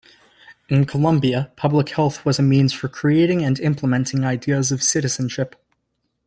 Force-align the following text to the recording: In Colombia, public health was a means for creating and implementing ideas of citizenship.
In 0.67 0.85
Colombia, 0.85 1.51
public 1.55 1.89
health 1.89 2.25
was 2.25 2.39
a 2.39 2.41
means 2.41 2.73
for 2.73 2.87
creating 2.87 3.43
and 3.43 3.59
implementing 3.59 4.25
ideas 4.25 4.71
of 4.71 4.81
citizenship. 4.81 5.55